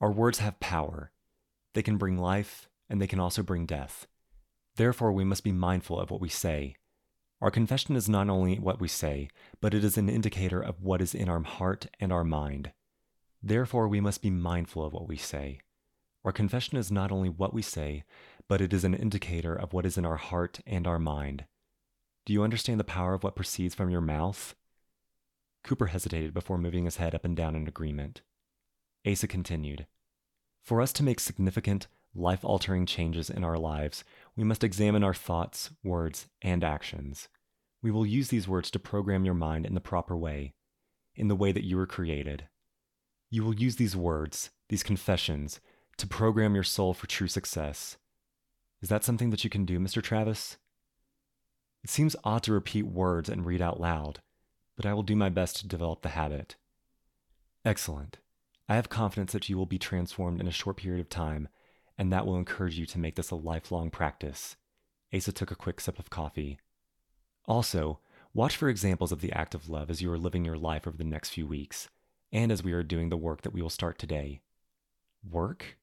[0.00, 1.12] Our words have power.
[1.74, 4.06] They can bring life, and they can also bring death.
[4.76, 6.76] Therefore, we must be mindful of what we say.
[7.40, 9.28] Our confession is not only what we say,
[9.60, 12.72] but it is an indicator of what is in our heart and our mind.
[13.42, 15.60] Therefore, we must be mindful of what we say.
[16.24, 18.04] Our confession is not only what we say,
[18.48, 21.46] but it is an indicator of what is in our heart and our mind.
[22.24, 24.54] Do you understand the power of what proceeds from your mouth?
[25.64, 28.22] Cooper hesitated before moving his head up and down in agreement.
[29.04, 29.86] Asa continued
[30.62, 34.04] For us to make significant, life altering changes in our lives,
[34.36, 37.28] we must examine our thoughts, words, and actions.
[37.82, 40.54] We will use these words to program your mind in the proper way,
[41.16, 42.46] in the way that you were created.
[43.32, 45.58] You will use these words, these confessions,
[45.96, 47.96] to program your soul for true success.
[48.82, 50.02] Is that something that you can do, Mr.
[50.02, 50.58] Travis?
[51.82, 54.20] It seems odd to repeat words and read out loud,
[54.76, 56.56] but I will do my best to develop the habit.
[57.64, 58.18] Excellent.
[58.68, 61.48] I have confidence that you will be transformed in a short period of time,
[61.96, 64.56] and that will encourage you to make this a lifelong practice.
[65.10, 66.58] Asa took a quick sip of coffee.
[67.46, 68.00] Also,
[68.34, 70.98] watch for examples of the act of love as you are living your life over
[70.98, 71.88] the next few weeks,
[72.32, 74.40] and as we are doing the work that we will start today.
[75.28, 75.76] Work?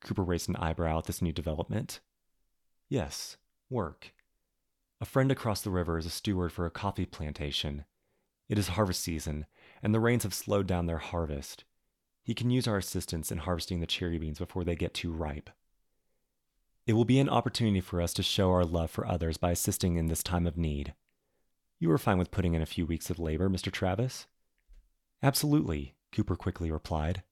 [0.00, 2.00] Cooper raised an eyebrow at this new development.
[2.88, 3.36] Yes,
[3.68, 4.12] work.
[5.00, 7.84] A friend across the river is a steward for a coffee plantation.
[8.48, 9.46] It is harvest season,
[9.82, 11.64] and the rains have slowed down their harvest.
[12.22, 15.50] He can use our assistance in harvesting the cherry beans before they get too ripe.
[16.86, 19.96] It will be an opportunity for us to show our love for others by assisting
[19.96, 20.94] in this time of need.
[21.80, 23.72] You are fine with putting in a few weeks of labor, Mr.
[23.72, 24.28] Travis?
[25.22, 27.22] Absolutely, Cooper quickly replied.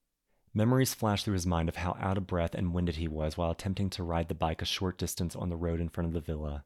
[0.53, 3.51] Memories flashed through his mind of how out of breath and winded he was while
[3.51, 6.21] attempting to ride the bike a short distance on the road in front of the
[6.21, 6.65] villa.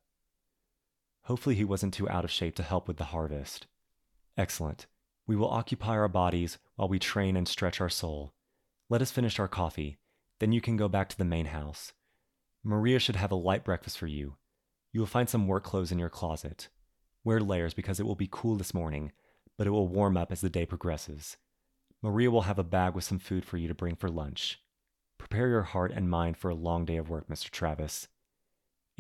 [1.22, 3.68] Hopefully, he wasn't too out of shape to help with the harvest.
[4.36, 4.88] Excellent.
[5.28, 8.34] We will occupy our bodies while we train and stretch our soul.
[8.88, 9.98] Let us finish our coffee,
[10.40, 11.92] then you can go back to the main house.
[12.64, 14.38] Maria should have a light breakfast for you.
[14.92, 16.68] You will find some work clothes in your closet.
[17.22, 19.12] Wear layers because it will be cool this morning,
[19.56, 21.36] but it will warm up as the day progresses.
[22.02, 24.60] Maria will have a bag with some food for you to bring for lunch.
[25.18, 27.50] Prepare your heart and mind for a long day of work, Mr.
[27.50, 28.06] Travis.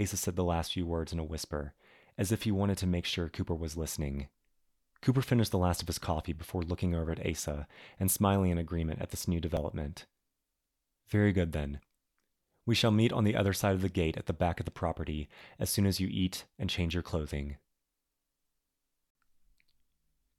[0.00, 1.74] Asa said the last few words in a whisper,
[2.16, 4.28] as if he wanted to make sure Cooper was listening.
[5.00, 7.68] Cooper finished the last of his coffee before looking over at Asa
[8.00, 10.06] and smiling in agreement at this new development.
[11.08, 11.80] Very good, then.
[12.66, 14.72] We shall meet on the other side of the gate at the back of the
[14.72, 17.56] property as soon as you eat and change your clothing.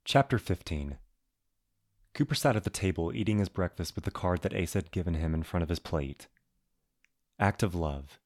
[0.04, 0.98] Chapter 15
[2.14, 5.14] Cooper sat at the table eating his breakfast with the card that Asa had given
[5.14, 6.26] him in front of his plate.
[7.38, 8.18] Act of love.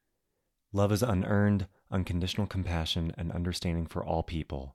[0.72, 4.74] Love is unearned, unconditional compassion and understanding for all people.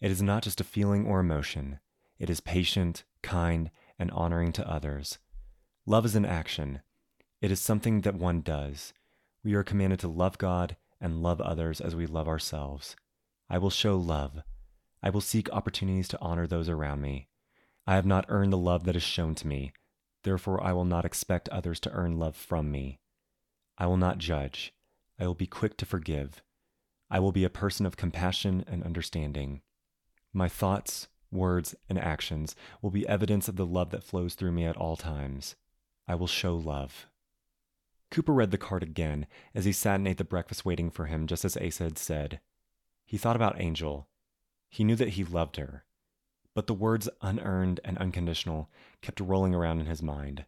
[0.00, 1.78] It is not just a feeling or emotion,
[2.18, 5.18] it is patient, kind, and honoring to others.
[5.86, 6.80] Love is an action,
[7.40, 8.92] it is something that one does.
[9.44, 12.96] We are commanded to love God and love others as we love ourselves.
[13.48, 14.42] I will show love.
[15.02, 17.27] I will seek opportunities to honor those around me.
[17.88, 19.72] I have not earned the love that is shown to me.
[20.22, 23.00] Therefore, I will not expect others to earn love from me.
[23.78, 24.74] I will not judge.
[25.18, 26.42] I will be quick to forgive.
[27.10, 29.62] I will be a person of compassion and understanding.
[30.34, 34.66] My thoughts, words, and actions will be evidence of the love that flows through me
[34.66, 35.56] at all times.
[36.06, 37.06] I will show love.
[38.10, 41.26] Cooper read the card again as he sat and ate the breakfast waiting for him,
[41.26, 42.40] just as Asa had said.
[43.06, 44.08] He thought about Angel.
[44.68, 45.86] He knew that he loved her
[46.58, 48.68] but the words unearned and unconditional
[49.00, 50.44] kept rolling around in his mind.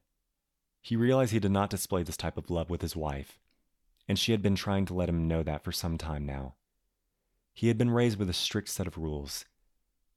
[0.83, 3.39] He realized he did not display this type of love with his wife.
[4.09, 6.57] and she had been trying to let him know that for some time now.
[7.55, 9.45] He had been raised with a strict set of rules.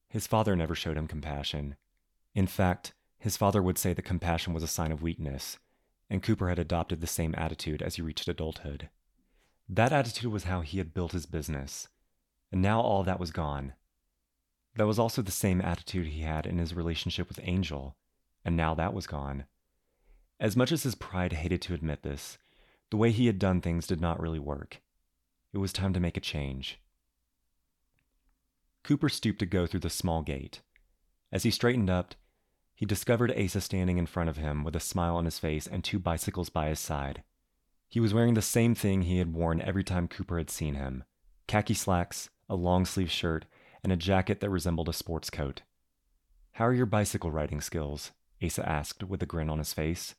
[0.10, 1.76] His father never showed him compassion.
[2.34, 5.60] In fact, his father would say that compassion was a sign of weakness,
[6.10, 8.90] and Cooper had adopted the same attitude as he reached adulthood.
[9.70, 11.88] That attitude was how he had built his business,
[12.52, 13.74] and now all that was gone.
[14.76, 17.96] That was also the same attitude he had in his relationship with Angel,
[18.44, 19.46] and now that was gone.
[20.40, 22.38] As much as his pride hated to admit this,
[22.90, 24.82] the way he had done things did not really work.
[25.54, 26.80] It was time to make a change.
[28.84, 30.62] Cooper stooped to go through the small gate.
[31.32, 32.16] As he straightened up,
[32.76, 35.84] he discovered Asa standing in front of him with a smile on his face and
[35.84, 37.24] two bicycles by his side.
[37.88, 41.04] He was wearing the same thing he had worn every time Cooper had seen him
[41.48, 43.46] khaki slacks, a long sleeved shirt,
[43.84, 45.62] and a jacket that resembled a sports coat.
[46.54, 48.12] How are your bicycle riding skills?
[48.44, 50.16] Asa asked with a grin on his face.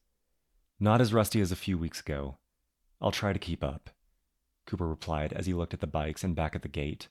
[0.78, 2.38] Not as rusty as a few weeks ago,
[3.00, 3.90] I'll try to keep up,
[4.66, 7.08] Cooper replied as he looked at the bikes and back at the gate.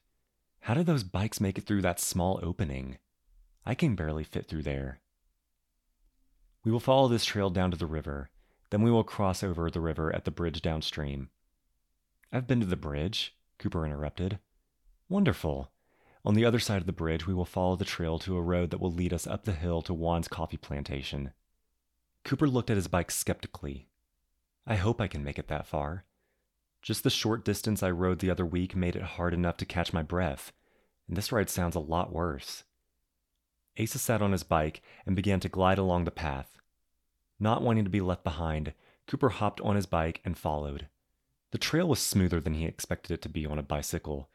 [0.62, 2.98] How did those bikes make it through that small opening?
[3.66, 5.02] I can barely fit through there.
[6.64, 8.30] We will follow this trail down to the river,
[8.70, 11.30] then we will cross over the river at the bridge downstream.
[12.32, 14.40] I've been to the bridge, Cooper interrupted.
[15.10, 15.73] Wonderful.
[16.26, 18.72] On the other side of the bridge, we will follow the trail to a road
[18.72, 21.34] that will lead us up the hill to Juan's coffee plantation.
[22.24, 23.90] Cooper looked at his bike skeptically.
[24.66, 26.06] I hope I can make it that far.
[26.82, 29.92] Just the short distance I rode the other week made it hard enough to catch
[29.92, 30.54] my breath,
[31.08, 32.64] and this ride sounds a lot worse.
[33.80, 36.58] Asa sat on his bike and began to glide along the path.
[37.40, 38.74] Not wanting to be left behind,
[39.08, 40.88] Cooper hopped on his bike and followed.
[41.52, 44.30] The trail was smoother than he expected it to be on a bicycle,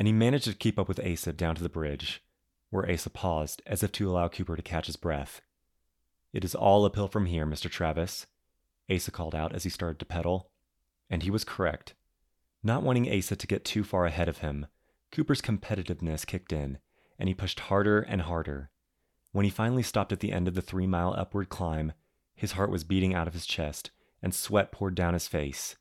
[0.00, 2.24] and he managed to keep up with Asa down to the bridge,
[2.70, 5.42] where Asa paused as if to allow Cooper to catch his breath.
[6.32, 7.70] It is all uphill from here, Mr.
[7.70, 8.26] Travis,
[8.90, 10.48] Asa called out as he started to pedal.
[11.10, 11.92] And he was correct.
[12.62, 14.68] Not wanting Asa to get too far ahead of him,
[15.12, 16.78] Cooper's competitiveness kicked in,
[17.18, 18.70] and he pushed harder and harder.
[19.32, 21.92] When he finally stopped at the end of the three mile upward climb,
[22.34, 23.90] his heart was beating out of his chest,
[24.22, 25.76] and sweat poured down his face.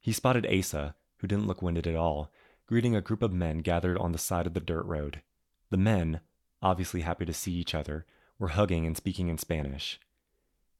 [0.00, 2.32] He spotted Asa, who didn't look winded at all,
[2.68, 5.22] greeting a group of men gathered on the side of the dirt road.
[5.70, 6.20] The men,
[6.60, 8.04] obviously happy to see each other,
[8.38, 9.98] were hugging and speaking in Spanish.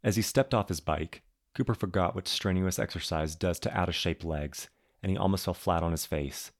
[0.04, 1.22] As he stepped off his bike,
[1.54, 4.68] Cooper forgot what strenuous exercise does to out of shape legs,
[5.02, 6.52] and he almost fell flat on his face.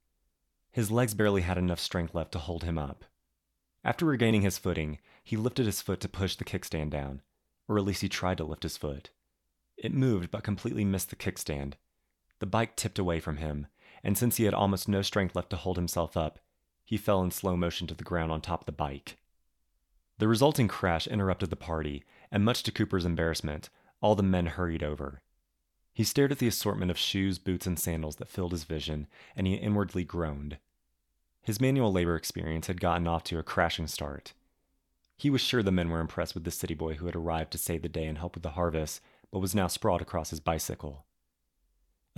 [0.72, 3.04] His legs barely had enough strength left to hold him up.
[3.84, 7.20] After regaining his footing, he lifted his foot to push the kickstand down,
[7.68, 9.10] or at least he tried to lift his foot.
[9.76, 11.74] It moved but completely missed the kickstand.
[12.38, 13.66] The bike tipped away from him,
[14.02, 16.38] and since he had almost no strength left to hold himself up,
[16.84, 19.18] he fell in slow motion to the ground on top of the bike.
[20.18, 23.68] The resulting crash interrupted the party, and much to Cooper's embarrassment,
[24.00, 25.22] all the men hurried over.
[25.92, 29.46] He stared at the assortment of shoes, boots, and sandals that filled his vision, and
[29.46, 30.58] he inwardly groaned.
[31.42, 34.32] His manual labor experience had gotten off to a crashing start.
[35.16, 37.58] He was sure the men were impressed with the city boy who had arrived to
[37.58, 39.00] save the day and help with the harvest,
[39.32, 41.04] but was now sprawled across his bicycle.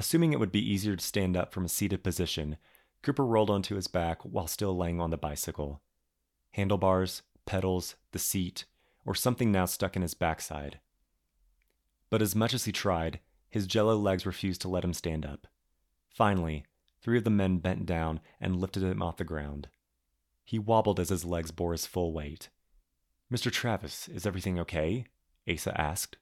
[0.01, 2.57] Assuming it would be easier to stand up from a seated position,
[3.03, 5.83] Cooper rolled onto his back while still laying on the bicycle.
[6.53, 8.65] Handlebars, pedals, the seat,
[9.05, 10.81] or something now stuck in his backside.
[12.09, 13.21] But as much as he tried,
[13.51, 15.47] his jello legs refused to let him stand up.
[16.09, 16.65] Finally,
[17.03, 19.69] three of the men bent down and lifted him off the ground.
[20.47, 22.49] He wobbled as his legs bore his full weight.
[23.31, 23.53] Mr.
[23.53, 25.05] Travis, is everything okay?
[25.47, 26.17] Asa asked.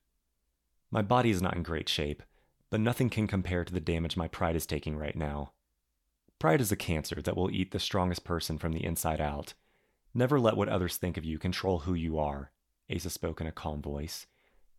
[0.91, 2.25] My body is not in great shape,
[2.71, 5.53] but nothing can compare to the damage my pride is taking right now.
[6.39, 9.55] Pride is a cancer that will eat the strongest person from the inside out.
[10.15, 12.53] Never let what others think of you control who you are,
[12.95, 14.27] Asa spoke in a calm voice.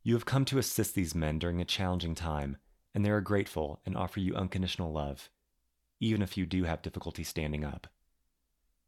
[0.04, 2.58] You have come to assist these men during a challenging time,
[2.94, 5.30] and they are grateful and offer you unconditional love,
[6.00, 7.88] even if you do have difficulty standing up.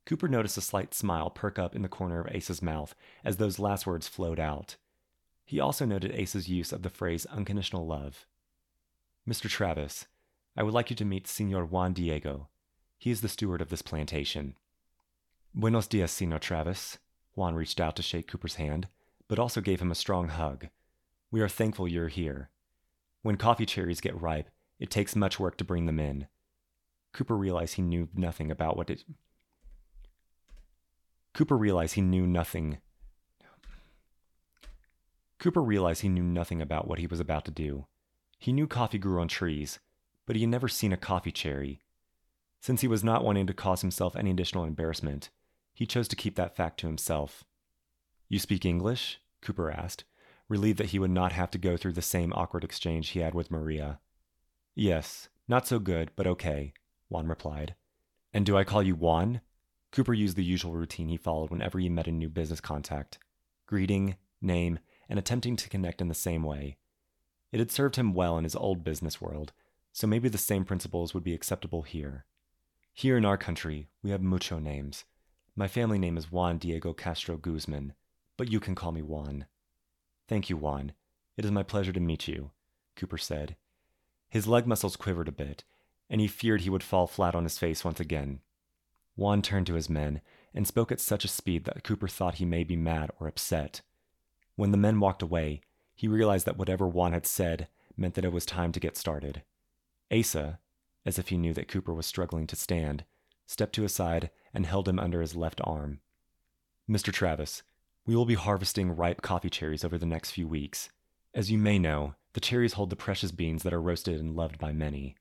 [0.05, 3.59] Cooper noticed a slight smile perk up in the corner of Asa's mouth as those
[3.59, 4.77] last words flowed out.
[5.45, 8.25] He also noted Asa's use of the phrase unconditional love.
[9.29, 9.47] Mr.
[9.47, 10.07] Travis,
[10.57, 12.49] I would like you to meet Senor Juan Diego.
[12.97, 14.55] He is the steward of this plantation.
[15.53, 16.97] Buenos dias, Senor Travis.
[17.35, 18.87] Juan reached out to shake Cooper's hand,
[19.27, 20.69] but also gave him a strong hug.
[21.29, 22.49] We are thankful you're here.
[23.21, 24.49] When coffee cherries get ripe,
[24.79, 26.27] it takes much work to bring them in.
[27.13, 29.03] Cooper realized he knew nothing about what it.
[31.33, 32.79] Cooper realized he knew nothing.
[35.37, 37.85] Cooper realized he knew nothing about what he was about to do.
[38.41, 39.77] He knew coffee grew on trees,
[40.25, 41.79] but he had never seen a coffee cherry.
[42.59, 45.29] Since he was not wanting to cause himself any additional embarrassment,
[45.75, 47.43] he chose to keep that fact to himself.
[48.29, 49.19] You speak English?
[49.43, 50.05] Cooper asked,
[50.49, 53.35] relieved that he would not have to go through the same awkward exchange he had
[53.35, 53.99] with Maria.
[54.73, 56.73] Yes, Not so good, but okay,
[57.09, 57.75] Juan replied.
[58.33, 59.41] And do I call you Juan?
[59.91, 63.19] Cooper used the usual routine he followed whenever he met a new business contact
[63.67, 66.77] greeting, name, and attempting to connect in the same way.
[67.51, 69.51] It had served him well in his old business world,
[69.91, 72.25] so maybe the same principles would be acceptable here.
[72.93, 75.05] Here in our country, we have mucho names.
[75.55, 77.93] My family name is Juan Diego Castro Guzman,
[78.37, 79.45] but you can call me Juan.
[80.27, 80.93] Thank you, Juan.
[81.35, 82.51] It is my pleasure to meet you,
[82.95, 83.57] Cooper said.
[84.29, 85.65] His leg muscles quivered a bit,
[86.09, 88.39] and he feared he would fall flat on his face once again.
[89.17, 90.21] Juan turned to his men
[90.53, 93.81] and spoke at such a speed that Cooper thought he may be mad or upset.
[94.55, 95.61] When the men walked away,
[96.01, 99.43] he realized that whatever Juan had said meant that it was time to get started.
[100.11, 100.57] Asa,
[101.05, 103.05] as if he knew that Cooper was struggling to stand,
[103.45, 105.99] stepped to his side and held him under his left arm.
[106.89, 107.13] Mr.
[107.13, 107.61] Travis,
[108.07, 110.89] we will be harvesting ripe coffee cherries over the next few weeks.
[111.35, 114.57] As you may know, the cherries hold the precious beans that are roasted and loved
[114.57, 115.15] by many.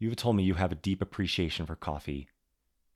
[0.00, 2.26] You have told me you have a deep appreciation for coffee.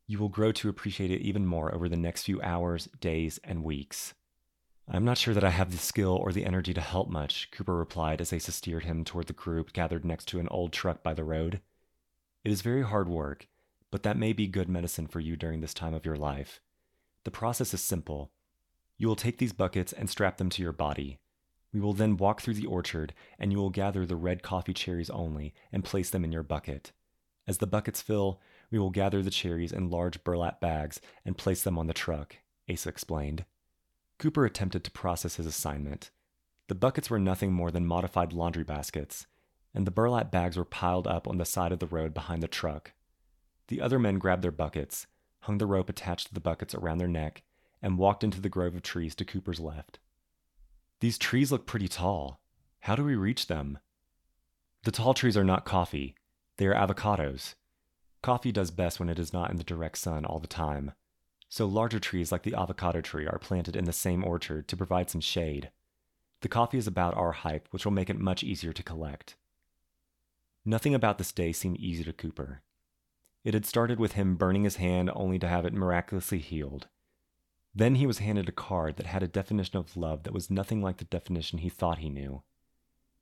[0.09, 3.63] You will grow to appreciate it even more over the next few hours, days, and
[3.63, 4.13] weeks.
[4.89, 7.75] I'm not sure that I have the skill or the energy to help much, Cooper
[7.75, 11.15] replied as Asa steered him toward the group gathered next to an old truck by
[11.15, 11.61] the road.
[12.45, 13.49] It is very hard work,
[13.91, 16.61] but that may be good medicine for you during this time of your life.
[17.25, 18.33] The process is simple.
[18.99, 21.21] You will take these buckets and strap them to your body.
[21.73, 25.11] We will then walk through the orchard, and you will gather the red coffee cherries
[25.11, 26.93] only and place them in your bucket.
[27.47, 31.63] As the buckets fill, we will gather the cherries in large burlap bags and place
[31.63, 32.37] them on the truck,
[32.71, 33.45] Asa explained.
[34.23, 36.13] Cooper attempted to process his assignment.
[36.69, 39.27] The buckets were nothing more than modified laundry baskets,
[39.75, 42.47] and the burlap bags were piled up on the side of the road behind the
[42.47, 42.93] truck.
[43.67, 45.09] The other men grabbed their buckets,
[45.41, 47.43] hung the rope attached to the buckets around their neck,
[47.83, 49.99] and walked into the grove of trees to Cooper's left.
[51.01, 52.41] These trees look pretty tall.
[52.83, 53.79] How do we reach them?
[54.85, 56.15] The tall trees are not coffee,
[56.59, 57.57] they are avocados.
[58.23, 60.93] Coffee does best when it is not in the direct sun all the time.
[61.53, 65.11] So larger trees like the avocado tree are planted in the same orchard to provide
[65.11, 65.71] some shade.
[66.41, 69.37] The coffee is about our height, which will make it much easier to collect.
[70.65, 72.63] Nothing about this day seemed easy to Cooper.
[73.45, 76.87] It had started with him burning his hand only to have it miraculously healed.
[77.75, 80.81] Then he was handed a card that had a definition of love that was nothing
[80.81, 82.45] like the definition he thought he knew.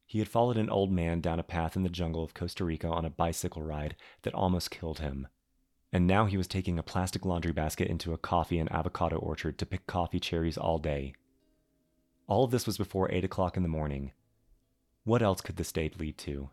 [0.06, 2.86] He had followed an old man down a path in the jungle of Costa Rica
[2.86, 5.26] on a bicycle ride that almost killed him.
[5.92, 9.58] And now he was taking a plastic laundry basket into a coffee and avocado orchard
[9.58, 11.14] to pick coffee cherries all day.
[12.28, 14.12] All of this was before 8 o'clock in the morning.
[15.04, 16.50] What else could this day lead to?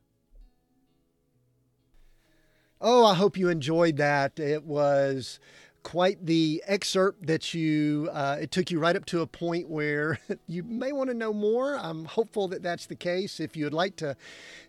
[2.82, 4.40] Oh, I hope you enjoyed that.
[4.40, 5.40] It was
[5.88, 10.20] quite the excerpt that you uh, it took you right up to a point where
[10.48, 11.78] you may want to know more.
[11.78, 13.40] I'm hopeful that that's the case.
[13.40, 14.18] If you would like to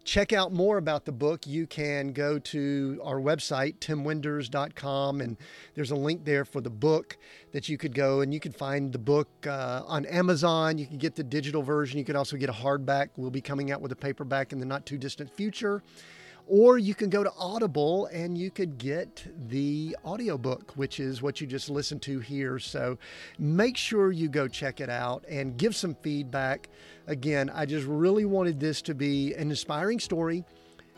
[0.04, 5.36] check out more about the book you can go to our website timwinders.com and
[5.74, 7.18] there's a link there for the book
[7.50, 10.78] that you could go and you can find the book uh, on amazon.
[10.78, 11.98] You can get the digital version.
[11.98, 13.08] You can also get a hardback.
[13.16, 15.82] We'll be coming out with a paperback in the not too distant future
[16.48, 21.40] or you can go to Audible and you could get the audiobook, which is what
[21.40, 22.58] you just listened to here.
[22.58, 22.98] So
[23.38, 26.70] make sure you go check it out and give some feedback.
[27.06, 30.44] Again, I just really wanted this to be an inspiring story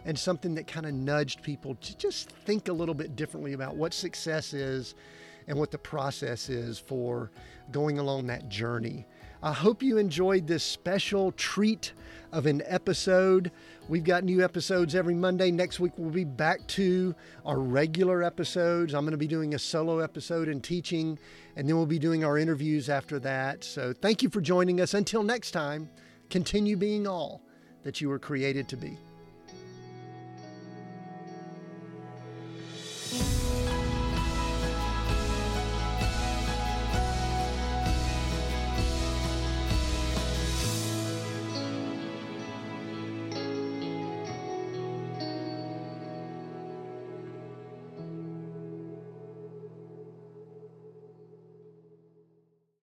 [0.04, 3.76] and something that kind of nudged people to just think a little bit differently about
[3.76, 4.94] what success is
[5.48, 7.30] and what the process is for
[7.72, 9.04] going along that journey.
[9.42, 11.92] I hope you enjoyed this special treat
[12.32, 13.50] of an episode.
[13.88, 15.50] We've got new episodes every Monday.
[15.50, 17.14] Next week, we'll be back to
[17.44, 18.94] our regular episodes.
[18.94, 21.18] I'm going to be doing a solo episode and teaching,
[21.56, 23.64] and then we'll be doing our interviews after that.
[23.64, 24.94] So, thank you for joining us.
[24.94, 25.90] Until next time,
[26.28, 27.42] continue being all
[27.82, 28.96] that you were created to be.